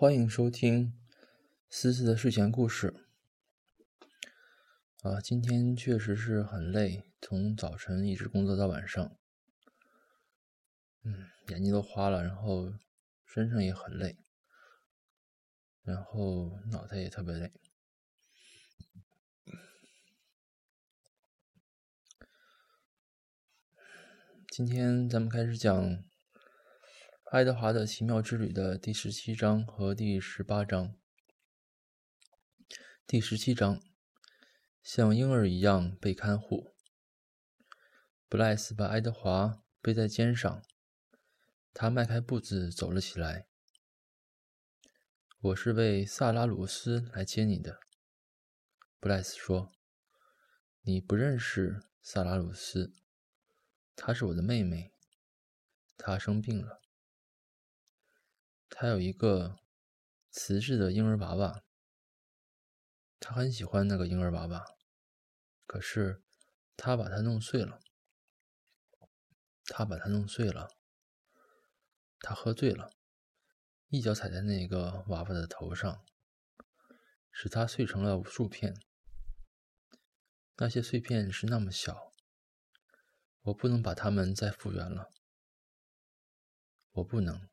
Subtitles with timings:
[0.00, 0.96] 欢迎收听
[1.68, 2.94] 思思的睡前故事。
[5.02, 9.18] 啊，今天确实是很累，从早晨一直工作到晚上，
[11.02, 12.72] 嗯，眼睛都花了，然后
[13.26, 14.16] 身上也很累，
[15.82, 17.52] 然后脑袋也特别累。
[24.48, 25.84] 今天咱们开始讲
[27.30, 30.96] 《爱德华的奇妙之旅》的第十七章和第十八章。
[33.06, 33.82] 第十七章，
[34.82, 36.74] 像婴儿一样被看护。
[38.30, 40.62] 布莱斯把爱德华背在肩上，
[41.74, 43.46] 他迈开步子走了起来。
[45.38, 47.78] 我是为萨拉鲁斯来接你的，
[48.98, 49.70] 布莱斯说。
[50.80, 52.94] 你不认识萨拉鲁斯。
[53.94, 54.94] 她是我的妹妹，
[55.98, 56.80] 她生病了。
[58.68, 59.58] 他有一个
[60.30, 61.62] 瓷质的婴儿娃娃，
[63.18, 64.64] 他很喜欢那个婴儿娃娃，
[65.66, 66.22] 可是
[66.76, 67.80] 他把它弄碎了。
[69.64, 70.70] 他把它弄碎了。
[72.20, 72.90] 他喝醉了，
[73.88, 76.04] 一脚踩在那个娃娃的头上，
[77.30, 78.74] 使它碎成了无数片。
[80.56, 82.12] 那些碎片是那么小。
[83.42, 85.10] 我不能把它们再复原了，
[86.92, 87.48] 我不能。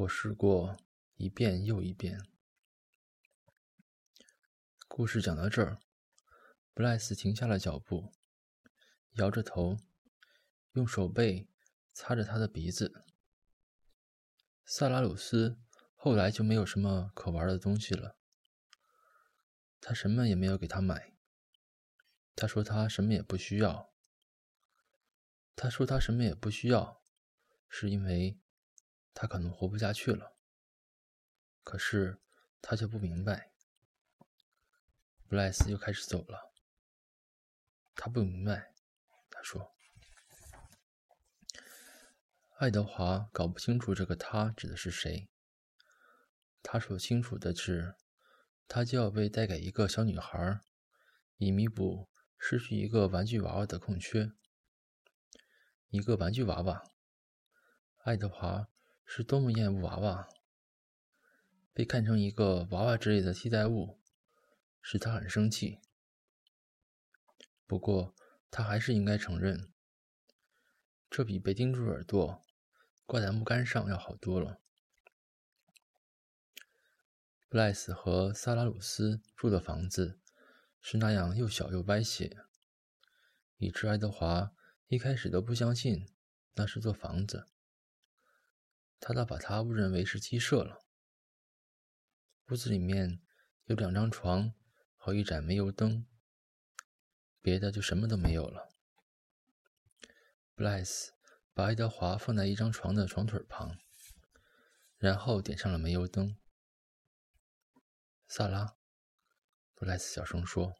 [0.00, 0.76] 我试过
[1.14, 2.20] 一遍又一遍。
[4.86, 5.80] 故事讲到这儿，
[6.74, 8.12] 布莱斯停下了脚步，
[9.12, 9.78] 摇着头，
[10.72, 11.48] 用手背
[11.94, 13.06] 擦着他的鼻子。
[14.66, 15.58] 萨拉鲁斯
[15.94, 18.18] 后来就没有什么可玩的东西了，
[19.80, 21.14] 他什么也没有给他买。
[22.34, 23.94] 他说他什么也不需要。
[25.54, 27.02] 他说他什么也不需要，
[27.70, 28.38] 是因为
[29.18, 30.36] 他可能活不下去了。
[31.64, 32.20] 可是
[32.60, 33.50] 他却不明白。
[35.26, 36.52] 布莱斯又开始走了。
[37.94, 38.74] 他不明白，
[39.30, 39.74] 他说
[42.60, 45.30] ：“爱德华搞不清楚这个‘他’指的是谁。
[46.62, 47.96] 他所清楚的是，
[48.68, 50.60] 他就要被带给一个小女孩，
[51.38, 54.30] 以弥补失去一个玩具娃娃的空缺。”
[55.88, 56.82] 一个玩具娃娃，
[58.04, 58.68] 爱德华
[59.06, 60.28] 是多么厌恶娃娃，
[61.72, 63.98] 被看成一个娃娃之类的替代物，
[64.82, 65.78] 使他很生气。
[67.66, 68.14] 不过，
[68.50, 69.72] 他还是应该承认，
[71.08, 72.42] 这比被钉住耳朵、
[73.06, 74.60] 挂在木杆上要好多了。
[77.48, 80.18] 布莱斯和萨拉鲁斯住的房子
[80.80, 82.36] 是那样又小又歪斜，
[83.56, 84.52] 以致爱德华。
[84.88, 86.08] 一开始都不相信
[86.54, 87.48] 那是座房子，
[89.08, 90.84] 他倒把它误认为是鸡舍了。
[92.48, 93.20] 屋子里面
[93.66, 94.52] 有两张床
[94.96, 96.04] 和一盏煤油灯，
[97.40, 98.68] 别的就什么都没有了。
[100.56, 101.12] 布莱斯
[101.54, 103.78] 把爱德华放在一张床的床腿旁，
[104.96, 106.36] 然后点上了煤油灯。
[108.26, 108.76] 萨拉，
[109.76, 110.74] 布莱斯小声说：“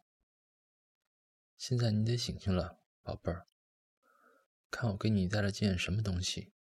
[1.56, 3.46] 现在你得醒醒了，宝贝儿。”
[4.68, 6.55] 看我给你带了件什么东西。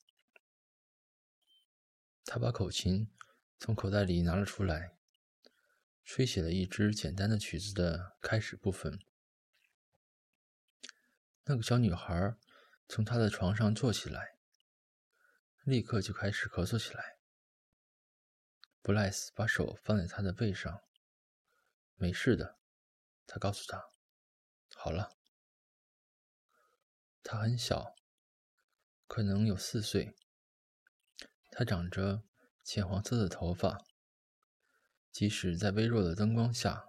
[2.24, 3.10] 他把口琴
[3.58, 4.96] 从口袋里拿了出来，
[6.04, 8.98] 吹起了一支简单的曲子的开始部分。
[11.44, 12.36] 那个小女孩
[12.88, 14.36] 从她的床上坐起来，
[15.64, 17.18] 立刻就开始咳嗽起来。
[18.80, 20.82] 布莱斯把手放在她的背上，
[21.96, 22.58] 没事的，
[23.26, 23.90] 他告诉她，
[24.74, 25.16] 好了。
[27.22, 27.94] 她很小。
[29.06, 30.16] 可能有四岁，
[31.62, 32.24] 他长着
[32.64, 33.84] 浅黄色的头发。
[35.12, 36.88] 即使在微弱的灯光下，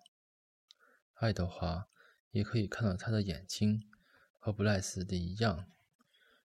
[1.14, 1.88] 爱德华
[2.32, 3.88] 也可以看到他的眼睛
[4.40, 5.70] 和布莱斯的一样，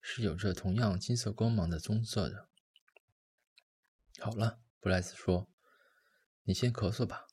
[0.02, 2.50] 是有着同样金色光芒的棕色的。
[4.20, 5.50] 好了，布莱斯说
[6.44, 7.26] ：“你先咳嗽吧。”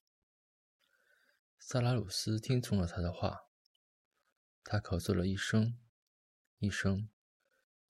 [1.59, 3.41] 萨拉鲁斯听从了他的话，
[4.63, 5.77] 他咳嗽了一声，
[6.59, 7.09] 一声。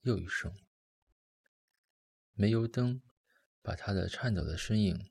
[0.00, 0.56] 又一声，
[2.38, 3.00] 煤油灯
[3.62, 5.10] 把他的颤抖的身影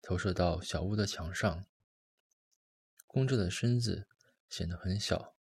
[0.00, 1.66] 投射到小屋的墙上，
[3.08, 4.08] 弓着的身子
[4.48, 5.36] 显得很小。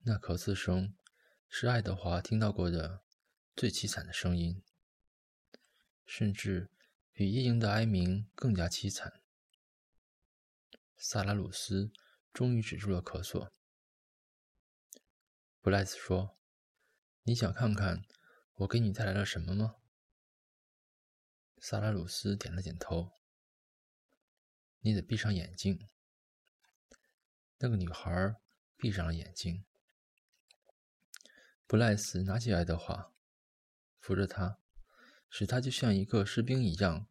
[0.00, 0.96] 那咳嗽声
[1.46, 3.04] 是爱德华听到过的
[3.54, 4.62] 最凄惨的声音，
[6.06, 6.70] 甚至
[7.12, 9.20] 比夜莺的哀鸣更加凄惨。
[10.96, 11.92] 萨拉鲁斯
[12.32, 13.50] 终于止住了咳嗽。
[15.60, 16.38] 布莱斯说。
[17.26, 18.04] 你想看看
[18.56, 19.76] 我给你带来了什么吗？
[21.58, 23.18] 萨拉鲁斯点了点头。
[24.78, 25.88] 你得闭上眼睛。
[27.58, 28.36] 那个女孩
[28.76, 29.64] 闭上了眼睛。
[31.66, 33.12] 布莱斯拿起爱德华，
[33.98, 34.60] 扶着他，
[35.28, 37.08] 使他就像一个士兵一样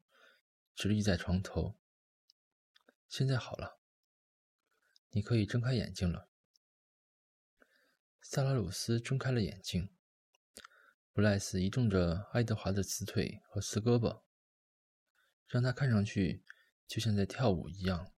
[0.74, 1.78] 直立在床头。
[3.10, 3.82] 现在好了，
[5.10, 6.30] 你可以睁开眼睛了。
[8.22, 9.94] 萨拉鲁斯睁开了眼睛。
[11.14, 14.24] 布莱斯移动着爱德华的死腿和死胳膊，
[15.48, 16.44] 让他看上去。
[16.86, 18.12] 就像在跳舞一样，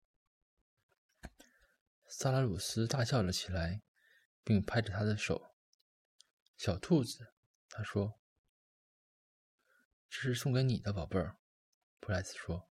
[2.08, 3.84] 萨拉鲁斯大笑了起来，
[4.44, 5.54] 并拍着他的手。
[6.58, 7.34] “小兔子，”
[7.70, 8.20] 他说
[10.10, 11.38] ，“这是送给你的，宝贝儿。”
[12.02, 12.70] 布莱斯说。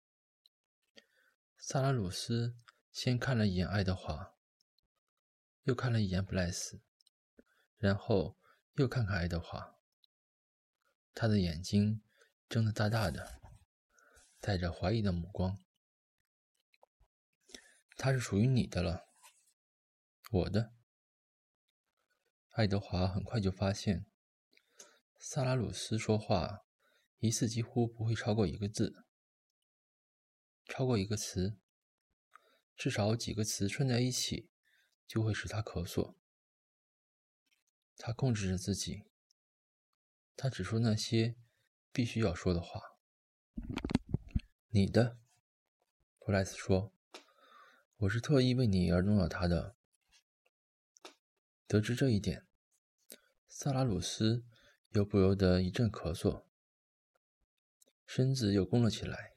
[1.57, 2.57] 萨拉鲁斯
[2.93, 4.37] 先看了一眼爱德华，
[5.63, 6.81] 又看了一眼布莱斯，
[7.79, 8.39] 然后
[8.75, 9.78] 又看看爱德华。
[11.21, 12.01] 他的眼睛
[12.49, 13.41] 睁得大大的，
[14.39, 15.59] 带着怀疑的目光。
[17.97, 19.09] 他是属于你的了，
[20.31, 20.73] 我的。
[22.51, 24.07] 爱德华很快就发现，
[25.19, 26.61] 萨拉鲁斯说话
[27.19, 29.05] 一次几乎不会超过一个字，
[30.67, 31.59] 超过一个词，
[32.77, 34.49] 至少几个词串在一起
[35.05, 36.15] 就会使他咳嗽。
[37.97, 39.08] 他控制着自己，
[40.41, 41.35] 他只说那些
[41.91, 42.81] 必须要说的话。
[44.69, 45.19] 你的，
[46.21, 46.95] 布莱斯说。
[47.97, 49.75] 我是特意为你而弄到他的。
[51.67, 52.47] 得知这一点，
[53.49, 54.45] 萨拉鲁斯
[54.91, 56.45] 又不由得一阵咳嗽，
[58.07, 59.33] 身子又弓了起来。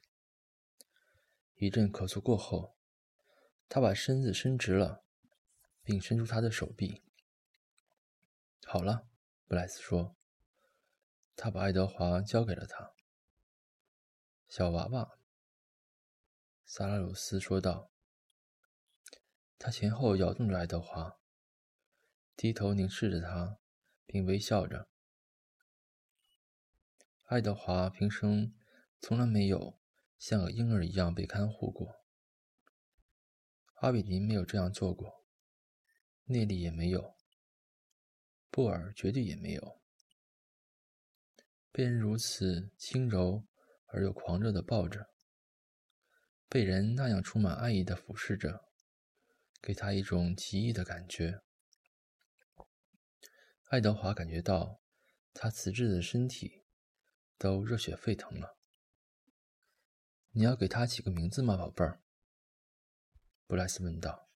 [1.55, 2.77] 一阵咳嗽过后，
[3.67, 5.03] 他把身子伸直了，
[5.81, 7.01] 并伸出他的手臂。
[8.67, 9.07] 好了，
[9.47, 10.15] 布莱斯说。
[11.43, 12.93] 他把爱德华交给了他。
[14.47, 15.17] 小娃娃，
[16.65, 17.89] 萨拉鲁斯说道。
[19.57, 21.17] 他前后摇动着爱德华，
[22.35, 23.57] 低头凝视着他，
[24.05, 24.87] 并微笑着。
[27.25, 28.53] 爱德华平生
[28.99, 29.79] 从来没有
[30.19, 32.03] 像个婴儿一样被看护过。
[33.77, 35.25] 阿比林没有这样做过，
[36.25, 37.15] 内利也没有，
[38.51, 39.80] 布尔绝对也没有。
[41.71, 43.45] 被人如此轻柔
[43.87, 45.09] 而又狂热的抱着，
[46.47, 48.67] 被人那样充满爱意的俯视着。
[49.63, 51.43] 给他一种奇异的感觉。
[53.65, 54.81] 爱德华感觉到
[55.35, 56.65] 他瓷质的身体
[57.37, 58.57] 都热血沸腾了。
[60.31, 62.01] 你要给他起个名字吗，宝贝儿？
[63.45, 64.31] 布莱斯问道。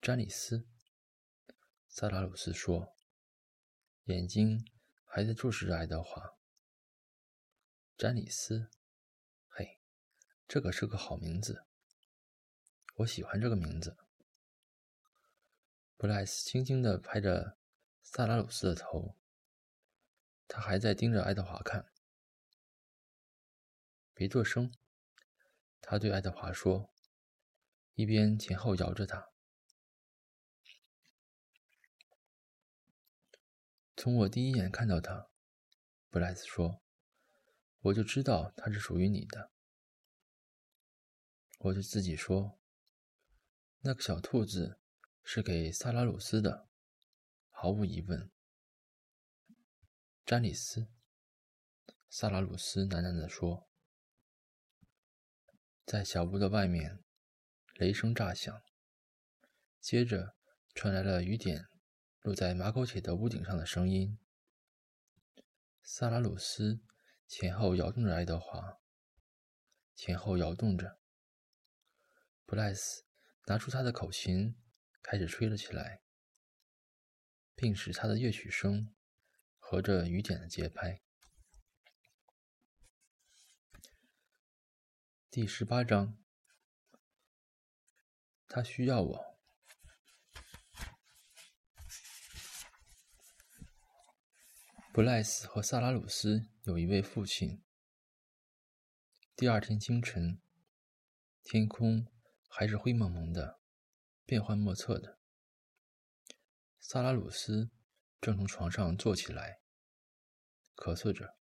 [0.00, 0.66] 詹里斯，
[1.88, 2.96] 萨拉鲁斯说，
[4.04, 4.64] 眼睛
[5.10, 6.36] 还在注视着爱德华。
[7.96, 8.70] 詹里斯，
[9.48, 9.80] 嘿，
[10.46, 11.64] 这可是个好名字。
[12.96, 13.96] 我喜欢这个名字。
[15.96, 17.56] 布莱斯轻轻地拍着
[18.02, 19.16] 萨拉鲁斯的头，
[20.46, 21.90] 他还在盯着爱德华看。
[24.12, 24.70] 别做声，
[25.80, 26.92] 他对爱德华说，
[27.94, 29.30] 一边前后摇着他。
[34.00, 35.28] 从我第一眼看到他，
[36.08, 36.80] 布莱斯说，
[37.80, 39.50] 我就知道他是属于你的。
[41.58, 42.60] 我就自己说。
[43.80, 44.78] 那个小兔子
[45.24, 46.68] 是给萨拉鲁斯的，
[47.50, 48.30] 毫无疑问。
[50.24, 50.86] 詹里斯，
[52.08, 53.68] 萨拉鲁斯喃喃地说。
[55.84, 57.02] 在小屋的外面，
[57.74, 58.62] 雷声炸响，
[59.80, 60.36] 接着
[60.72, 61.66] 传来了雨点
[62.22, 64.18] 落在马口铁的屋顶上的声音。
[65.82, 66.80] 萨拉鲁斯
[67.26, 68.78] 前后摇动着爱德华，
[69.94, 71.00] 前后摇动着。
[72.44, 73.08] 布莱斯。
[73.46, 74.60] 拿出他的口琴，
[75.00, 76.02] 开始吹了起来，
[77.54, 78.94] 并使他的乐曲声
[79.56, 81.00] 合着雨点的节拍。
[85.30, 86.22] 第十八章，
[88.46, 89.27] 他需要我。
[94.98, 97.62] 布莱斯和萨拉鲁斯有一位父亲。
[99.36, 100.40] 第二天清晨，
[101.44, 102.08] 天空。
[102.48, 103.60] 还是灰蒙蒙的，
[104.24, 105.20] 变幻莫测的。
[106.80, 107.70] 萨拉鲁斯
[108.20, 109.60] 正从床上坐起来，
[110.74, 111.36] 咳嗽着。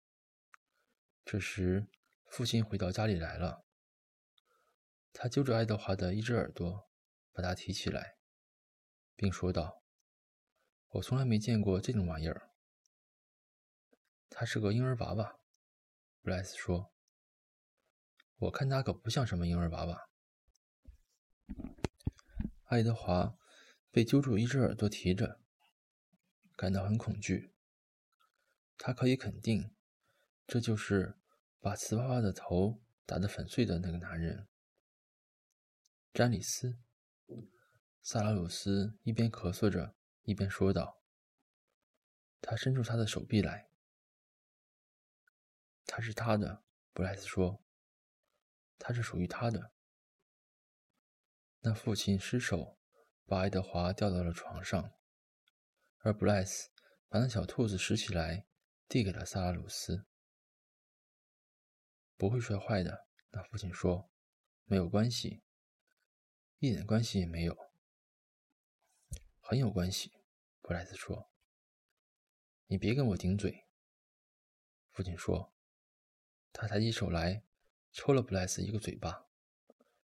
[1.26, 1.88] 这时，
[2.28, 3.66] 父亲回到家里来了。
[5.12, 6.88] 他揪着爱德华的一只耳朵，
[7.34, 8.18] 把他提起来，
[9.16, 9.82] 并说道
[10.90, 12.52] ：“我从来没见过这种玩意儿。
[14.30, 15.40] 他是个婴儿娃娃。”
[16.22, 16.92] 布莱斯说
[18.38, 20.10] ：“我看他可不像什么婴儿娃娃。”
[22.66, 23.38] 爱德华
[23.92, 25.40] 被揪住一只耳朵提着，
[26.56, 27.54] 感到很恐惧。
[28.78, 29.74] 他可以肯定，
[30.46, 31.18] 这就是
[31.60, 34.50] 把瓷娃娃的头打得粉碎的那个男人——
[36.14, 36.78] 詹里斯。
[38.02, 41.02] 萨拉鲁斯一边咳嗽着，一边说道
[42.40, 43.70] ：“他伸出他的手臂来。
[45.88, 46.64] 他是他的。”
[46.94, 47.64] 布莱斯说
[48.80, 49.72] ：“他是属于他的。”
[51.62, 52.80] 那父亲失手
[53.26, 54.94] 把爱德华吊到了床上，
[56.00, 56.72] 而布莱斯
[57.08, 58.48] 把那小兔子拾起来，
[58.88, 60.08] 递给了萨拉鲁斯。
[62.16, 64.10] 不会摔坏的，那父亲说
[64.66, 65.44] ：“没有关系，
[66.58, 67.56] 一点关系也没有。”
[69.40, 70.12] 很有关系，
[70.62, 71.32] 布莱斯说
[72.66, 73.68] ：“你别跟我顶嘴。”
[74.90, 75.54] 父亲说。
[76.60, 77.44] 他抬起手来，
[77.92, 79.28] 抽了布莱斯一个嘴巴，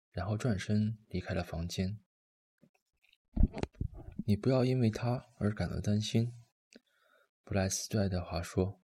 [0.10, 2.00] 然后转身离开了房间。
[4.26, 6.34] “你不要因为他而感到担心。”
[7.46, 8.82] 布莱斯对爱德华说，“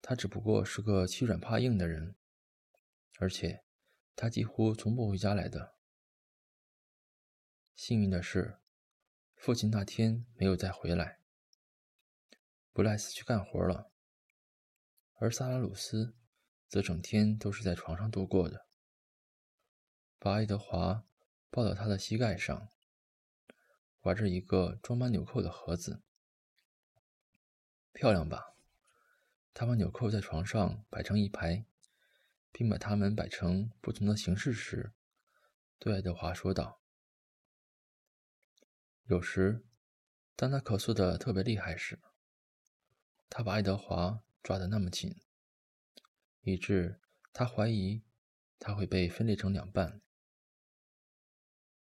[0.00, 2.16] 他只不过是个欺软怕硬的人，
[3.18, 3.62] 而且
[4.14, 5.74] 他几乎从不回家来的。
[7.74, 8.58] 幸运的是。”
[9.36, 11.20] 父亲那天没有再回来。
[12.72, 13.92] 布莱斯去干活了，
[15.18, 16.16] 而萨拉鲁斯
[16.68, 18.66] 则整天都是在床上度过的，
[20.18, 21.04] 把爱德华
[21.50, 22.68] 抱到他的膝盖上，
[24.02, 26.02] 玩着一个装满纽扣的盒子。
[27.92, 28.54] 漂亮吧？
[29.54, 31.64] 他把纽扣在床上摆成一排，
[32.52, 34.92] 并把它们摆成不同的形式时，
[35.78, 36.82] 对爱德华说道。
[39.04, 39.64] 有时，
[40.34, 41.98] 当他咳嗽的特别厉害时，
[43.30, 45.18] 他把爱德华抓得那么紧，
[46.46, 47.00] 以致
[47.32, 48.04] 他怀疑
[48.56, 50.00] 他会被分裂成两半。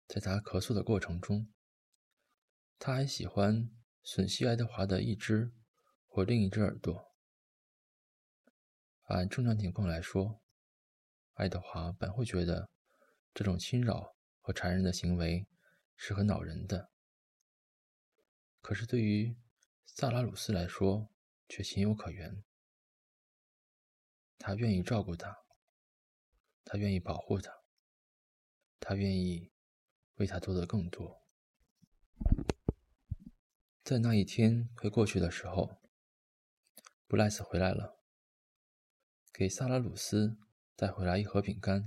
[0.06, 1.52] 在他咳嗽的过程中，
[2.78, 3.68] 他还喜欢
[4.04, 5.52] 吮吸爱德华的一只
[6.06, 7.12] 或另一只耳朵。
[9.08, 10.40] 按正常情况来说，
[11.32, 12.70] 爱德华本会觉得
[13.34, 15.48] 这种侵扰和缠人的行为
[15.96, 16.92] 是很恼人的。
[18.60, 19.36] 可是，对于
[19.84, 21.10] 萨拉鲁斯来说，
[21.48, 22.44] 却情有可原。
[24.44, 25.38] 他愿意照顾他，
[26.64, 27.62] 他愿意保护他，
[28.80, 29.52] 他愿意
[30.14, 31.22] 为他做的更多。
[33.84, 35.80] 在那一天快过去的时候，
[37.06, 38.02] 布莱斯回来了，
[39.32, 40.36] 给萨拉鲁斯
[40.74, 41.84] 带回来一盒饼干，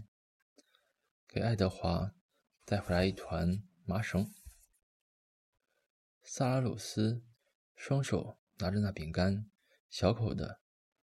[1.28, 2.16] 给爱德华
[2.64, 4.34] 带回来一团麻绳。
[6.24, 7.22] 萨拉鲁斯
[7.76, 9.52] 双手拿着那饼干，
[9.90, 10.62] 小口的、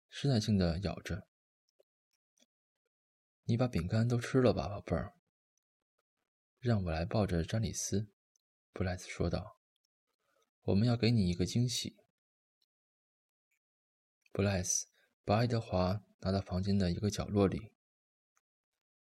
[0.10, 1.26] 试探性的咬着。
[3.48, 5.16] “你把饼干都吃了吧，宝贝儿。”
[6.62, 8.10] 让我来抱着詹里斯，
[8.72, 9.60] 布莱斯说道。
[10.64, 11.98] “我们要给你一个惊喜。”
[14.32, 14.88] 布莱斯
[15.26, 17.72] 把爱德华拿到房间的一个角落里，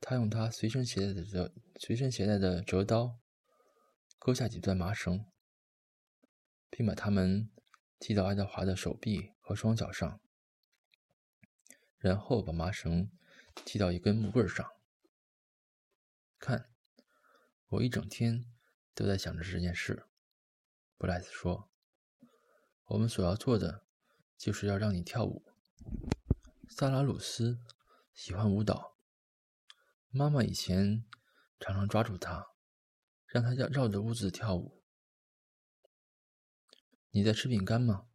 [0.01, 3.21] 他用他随身携带的折随身携带的折刀
[4.19, 5.25] 割下几段麻绳。
[6.75, 7.51] 并把它们
[8.01, 10.23] 系到爱德华的手臂和双脚上，
[11.99, 13.13] 然后把麻绳
[13.67, 14.71] 系到一根木棍上。
[16.39, 16.73] 看，
[17.69, 18.45] 我一整天
[18.95, 20.07] 都在想着这件事。
[20.99, 21.71] 布莱斯说
[22.87, 23.87] ：“我们所要做的，
[24.37, 25.45] 就是要让你跳舞。”
[26.69, 27.61] 萨拉鲁斯
[28.13, 28.97] 喜欢舞蹈。
[30.11, 31.05] 妈妈以前
[31.59, 32.49] 常常抓住他，
[33.27, 34.83] 让他绕绕着屋子跳舞。
[37.11, 38.09] 你在吃饼干吗？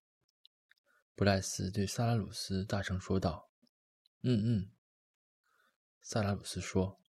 [1.15, 3.49] 布莱斯对萨拉鲁斯大声说道。
[4.21, 4.71] “嗯嗯。”
[6.09, 7.01] 萨拉鲁斯说，“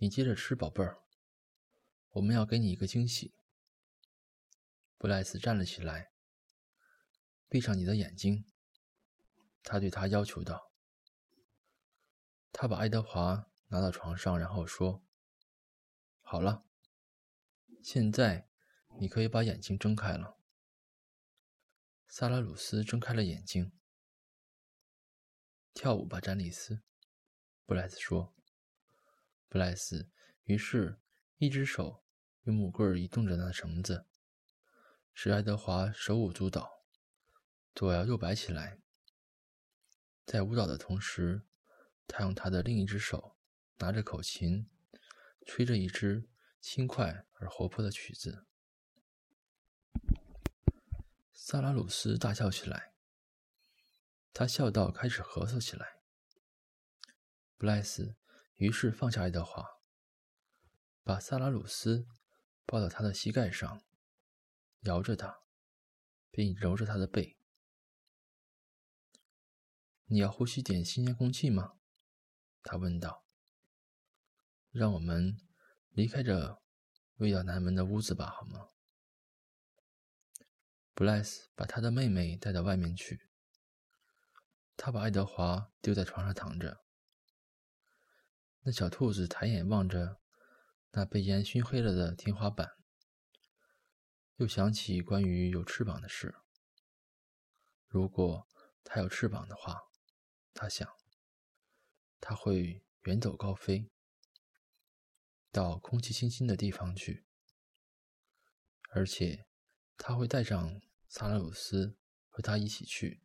[0.00, 1.02] 你接着吃，宝贝儿，
[2.12, 3.34] 我们要给你一个惊喜。”
[4.96, 6.10] 布莱斯站了起来，
[7.50, 8.46] 闭上你的眼睛，
[9.62, 10.72] 他对他要求道。
[12.50, 15.04] 他把爱德华拿到床上，然后说
[16.24, 16.64] ：“好了，
[17.82, 18.48] 现在
[18.98, 20.38] 你可以把眼睛睁开了。”
[22.08, 23.78] 萨拉鲁斯睁开了眼睛。
[25.74, 26.82] 跳舞吧，詹丽斯，
[27.66, 28.32] 布莱斯说。
[29.48, 30.08] 布莱斯
[30.44, 31.00] 于是，
[31.38, 32.04] 一只手
[32.44, 34.06] 用木棍移动着那绳子，
[35.12, 36.84] 使爱德华手舞足蹈，
[37.74, 38.78] 左摇右摆起来。
[40.24, 41.42] 在舞蹈的同时，
[42.06, 43.36] 他用他的另一只手
[43.78, 44.70] 拿着口琴，
[45.44, 46.28] 吹着一支
[46.60, 48.46] 轻快而活泼的曲子。
[51.32, 52.92] 萨拉鲁斯大笑起来，
[54.32, 55.95] 他笑到开始咳嗽起来。
[57.58, 58.16] 布莱斯
[58.56, 59.64] 于是放下爱德华，
[61.02, 62.06] 把萨拉鲁斯
[62.66, 63.82] 抱到他的膝盖上，
[64.80, 65.40] 摇着他，
[66.30, 67.38] 并揉着他的背。
[70.04, 71.78] 你要呼吸点新鲜空气吗？
[72.62, 73.24] 他问道。
[74.70, 75.38] 让我们
[75.88, 76.62] 离开这
[77.16, 78.68] 味道难闻的屋子吧，好吗？
[80.92, 83.30] 布莱斯把他的妹妹带到外面去。
[84.76, 86.85] 他把爱德华丢在床上躺着。
[88.66, 90.20] 那小兔子抬眼望着
[90.90, 92.76] 那被烟熏黑了的天花板，
[94.38, 96.34] 又想起关于有翅膀的事。
[97.86, 98.48] 如果
[98.82, 99.84] 它有翅膀的话，
[100.52, 100.96] 他想，
[102.20, 103.88] 它会远走高飞，
[105.52, 107.24] 到空气清新的地方去，
[108.90, 109.46] 而且
[109.96, 111.96] 它会带上萨拉鲁斯
[112.28, 113.22] 和他一起去。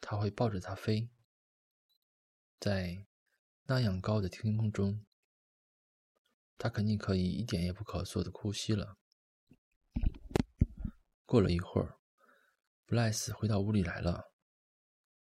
[0.00, 1.10] 他会抱着它飞，
[2.60, 3.07] 在
[3.70, 5.04] 那样高的天空中，
[6.56, 8.96] 他肯定可以一点也不咳嗽的呼吸了。
[11.26, 11.98] 过了一会儿，
[12.86, 14.32] 布莱斯回到屋里来了，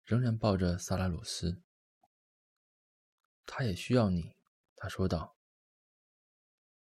[0.04, 1.64] 仍然抱着萨拉鲁斯。
[3.48, 4.36] 他也需要你，
[4.76, 5.36] 他说道。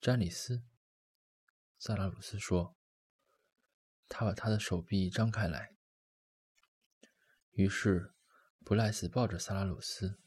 [0.00, 0.62] 詹里斯，
[1.76, 2.76] 萨拉鲁斯说。
[4.08, 5.74] 他把他的手臂张开来。
[7.50, 8.14] 于是，
[8.64, 10.20] 布莱斯抱着萨拉鲁斯，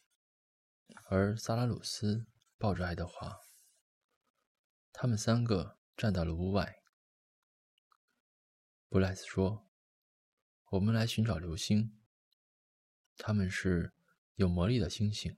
[1.05, 2.27] 而萨拉鲁斯
[2.57, 3.41] 抱着爱德华。
[4.91, 6.81] 他们三个站到了屋外。
[8.87, 9.69] 布莱斯说
[10.71, 11.99] ：“我们来寻找流星。
[13.17, 13.93] 他们是
[14.35, 15.37] 有魔力的星星。”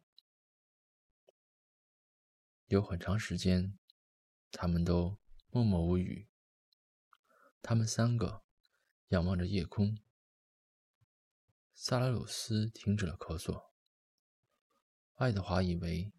[2.67, 3.79] 有很长时间，
[4.51, 5.17] 他们都
[5.49, 6.29] 默默无语。
[7.61, 8.43] 他们三个
[9.07, 9.97] 仰望着夜空。
[11.73, 13.66] 萨拉鲁斯停止了咳嗽。
[15.17, 16.13] 爱德华以为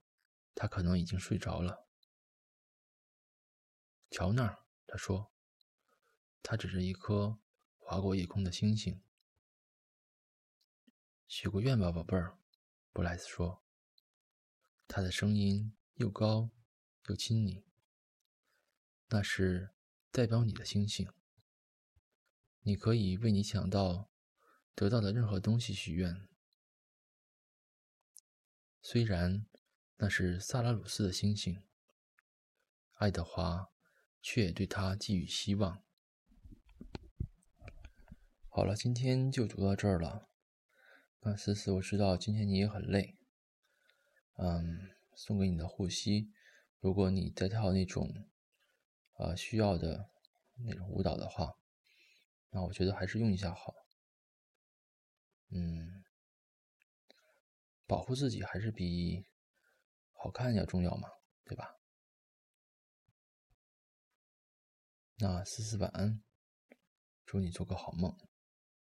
[0.54, 1.86] 他可能已经睡着了。
[4.10, 5.32] 瞧那儿，他说，
[6.42, 7.38] 他指着一颗
[7.78, 9.00] 划过夜空的星星。
[11.28, 12.38] 许个愿吧，宝贝儿，
[12.92, 13.62] 布莱斯说。
[14.88, 16.50] 他的声音又高
[17.06, 17.64] 又亲昵。
[19.08, 19.70] 那是
[20.10, 21.08] 代表你的星星。
[22.60, 24.10] 你可以为你想到。
[24.74, 26.28] 得到的任何东西许愿，
[28.90, 29.44] 虽然
[29.98, 31.62] 那是萨拉鲁斯的星星，
[32.94, 33.68] 爱德华
[34.22, 35.84] 却对他寄予希望。
[38.48, 40.30] 好了，今天就读到这儿了。
[41.20, 43.18] 那思思，我知道今天你也很累，
[44.36, 46.32] 嗯，送给你的护膝，
[46.80, 48.26] 如果你在跳那种
[49.18, 50.08] 啊需要的
[50.64, 51.58] 那种舞蹈的话，
[52.48, 53.74] 那我觉得还是用一下好。
[55.50, 55.97] 嗯，
[57.88, 59.26] 保护自己还是比
[60.12, 61.08] 好看要重要嘛，
[61.44, 61.74] 对吧？
[65.16, 66.22] 那思思晚安，
[67.24, 68.27] 祝你做个好梦。